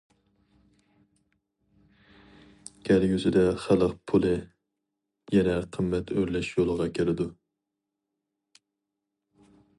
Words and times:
كەلگۈسىدە 2.89 3.43
خەلق 3.67 3.93
پۇلى 4.13 4.33
يەنە 5.37 5.59
قىممەت 5.77 6.15
ئۆرلەش 6.17 6.51
يولىغا 6.57 6.91
كىرىدۇ. 6.99 7.31